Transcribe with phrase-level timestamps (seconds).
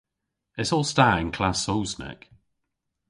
[0.63, 2.21] Esos ta y'n klass Sowsnek?